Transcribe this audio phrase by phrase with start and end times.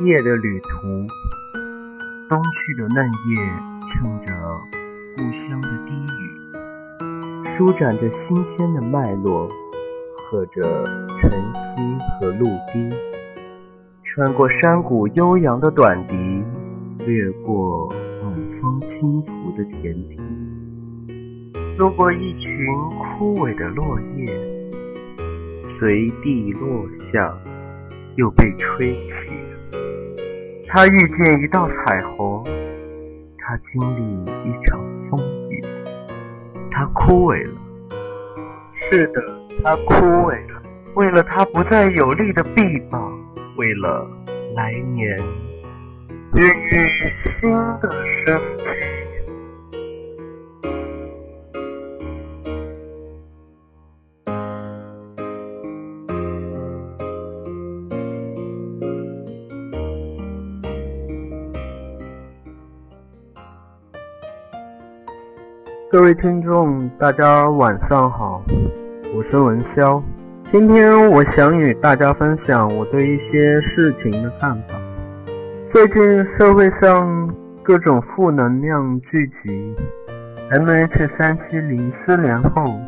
[0.00, 1.06] 夜的旅途，
[2.28, 3.36] 冬去的嫩叶
[3.92, 4.32] 衬着
[5.16, 9.48] 故乡的低语，舒展着新鲜的脉络，
[10.30, 10.84] 和着
[11.20, 12.94] 晨曦和露滴，
[14.04, 16.14] 穿过山谷悠扬的短笛，
[17.04, 17.88] 掠过
[18.22, 20.16] 晚风轻拂的田地，
[21.76, 22.66] 路过一群
[23.18, 24.32] 枯萎的落叶。
[25.78, 27.36] 随地落下，
[28.16, 29.47] 又被吹起。
[30.70, 32.44] 他遇见一道彩虹，
[33.38, 34.78] 他经历一场
[35.10, 35.18] 风
[35.50, 35.64] 雨，
[36.70, 37.54] 他枯萎了。
[38.70, 39.22] 是的，
[39.64, 39.94] 他枯
[40.28, 40.62] 萎了。
[40.94, 43.18] 为了他不再有力的臂膀，
[43.56, 44.06] 为了
[44.54, 45.18] 来年
[46.34, 47.50] 孕育新
[47.80, 48.97] 的生机。
[65.90, 68.44] 各位听众，大家晚上好，
[69.14, 70.02] 我是文潇。
[70.52, 74.74] 今天我想与大家分享我对一些事情的看法。
[75.72, 79.74] 最近社会上各种负能量聚集
[80.50, 82.78] ，MH 三七零失联后，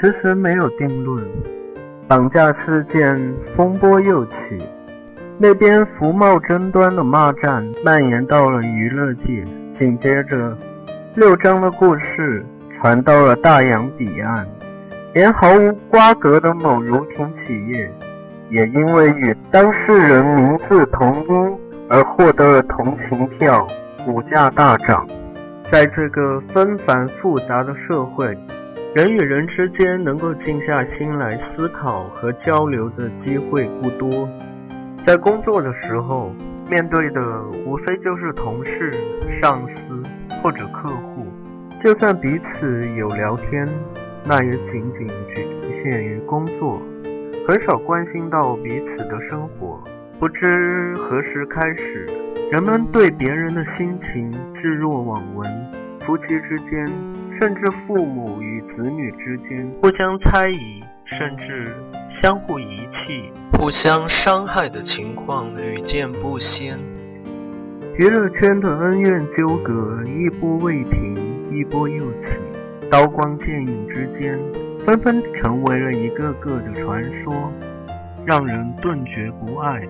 [0.00, 1.24] 迟迟没有定论。
[2.08, 4.34] 绑架事件风波又起，
[5.38, 9.44] 那边服贸争端的骂战蔓延到了娱乐界，
[9.78, 10.58] 紧接着。
[11.14, 12.42] 六章的故事
[12.80, 14.46] 传到了大洋彼岸，
[15.12, 17.92] 连毫无瓜葛的某乳品企业，
[18.48, 21.58] 也因为与当事人名字同音
[21.90, 23.68] 而获得了同情票，
[24.06, 25.06] 股价大涨。
[25.70, 28.26] 在这个纷繁复杂的社会，
[28.94, 34.26] 人与人之间能够静下心来思考和交流的机会不多。
[35.06, 36.32] 在工作的时候，
[36.70, 37.20] 面对的
[37.66, 38.94] 无非就是同事、
[39.42, 40.02] 上司。
[40.42, 41.01] 或者客户，
[41.82, 43.68] 就算彼此有聊天，
[44.24, 46.80] 那也仅仅局限于工作，
[47.46, 49.82] 很少关心到彼此的生活。
[50.20, 52.06] 不知何时开始，
[52.52, 55.50] 人们对别人的心情置若罔闻，
[56.06, 56.86] 夫妻之间，
[57.40, 61.74] 甚至父母与子女之间，互相猜疑，甚至
[62.22, 66.78] 相互遗弃、互相伤害的情况屡见不鲜。
[67.96, 71.14] 娱乐圈的恩怨纠葛一波未平，
[71.54, 72.26] 一波又起，
[72.90, 74.38] 刀光剑影之间，
[74.84, 77.52] 纷纷成为了一个个的传说，
[78.24, 79.86] 让人顿觉不爱。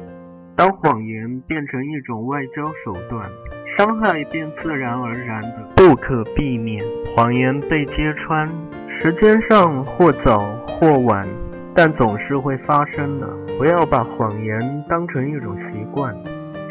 [0.54, 3.28] 当谎言变成一种外交手段，
[3.76, 6.84] 伤害便自然而然的不可避免。
[7.16, 8.48] 谎言被揭穿，
[8.88, 11.26] 时间上或早或晚，
[11.74, 13.26] 但总是会发生的。
[13.58, 16.14] 不要把谎言当成一种习惯。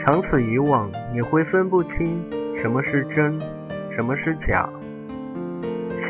[0.05, 2.23] 长此以往，你会分不清
[2.61, 3.39] 什么是真，
[3.95, 4.69] 什么是假。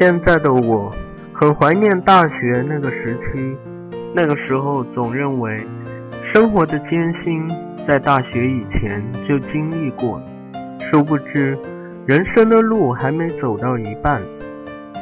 [0.02, 0.92] 现在的我，
[1.32, 3.56] 很怀念大学那个时期。
[4.16, 5.64] 那个时候总认为，
[6.34, 7.48] 生活的艰辛
[7.88, 10.20] 在大学以前就经历过。
[10.90, 11.56] 殊不知，
[12.08, 14.20] 人生的路还没走到一半，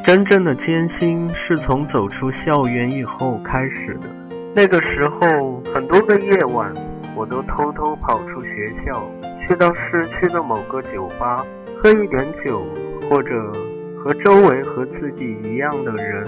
[0.05, 4.09] 真正的艰辛是从走出校园以后开始的。
[4.53, 6.73] 那个时候，很多个夜晚。
[7.15, 9.01] 我都偷偷跑出学校，
[9.38, 11.45] 去到市区的某个酒吧，
[11.81, 12.65] 喝一点酒，
[13.09, 13.51] 或者
[14.03, 16.27] 和周围和自己一样的人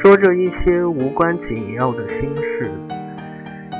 [0.00, 2.70] 说着一些无关紧要的心事。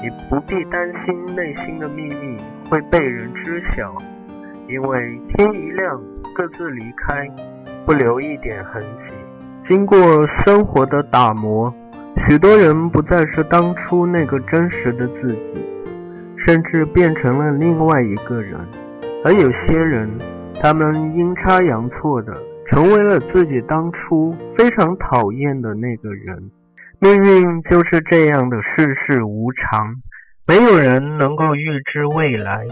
[0.02, 2.38] 你不必担心内心的秘密
[2.70, 3.94] 会被人知晓，
[4.68, 6.00] 因为天一亮，
[6.34, 7.28] 各自离开，
[7.84, 9.12] 不留一点痕迹。
[9.68, 9.98] 经过
[10.44, 11.72] 生活的打磨，
[12.28, 15.64] 许多人不再是当初那个真实的自己。
[16.46, 18.58] 甚至变成了另外一个人，
[19.22, 20.08] 而有些人，
[20.62, 22.32] 他们阴差阳错的
[22.70, 26.50] 成为了自己当初非常讨厌的那个人。
[27.00, 29.94] 命运就是这样的世事无常，
[30.46, 32.66] 没有人能够预知未来。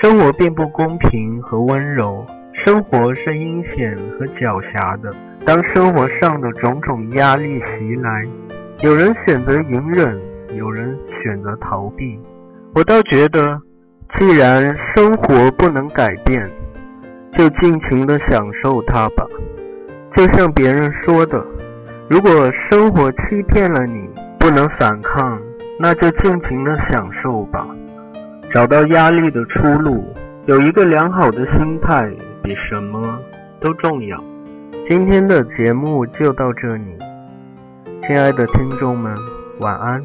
[0.00, 5.12] 生活并不公平和温柔，生活是阴险和狡黠的。
[5.44, 8.24] 当生活上的种种压力袭来，
[8.82, 10.20] 有人选择隐忍，
[10.56, 12.16] 有人选择逃避。
[12.74, 13.60] 我倒觉得，
[14.10, 16.48] 既然生活不能改变，
[17.36, 19.24] 就尽情的享受它吧。
[20.16, 21.44] 就像别人说的，
[22.08, 22.30] 如果
[22.70, 24.08] 生活欺骗了你，
[24.38, 25.40] 不能反抗，
[25.78, 27.66] 那就尽情的享受吧。
[28.52, 30.04] 找到压力的出路，
[30.46, 32.10] 有一个良好的心态，
[32.42, 33.18] 比什么
[33.60, 34.18] 都重要。
[34.88, 36.96] 今天的节目就到这里，
[38.06, 39.14] 亲爱的听众们，
[39.60, 40.02] 晚安。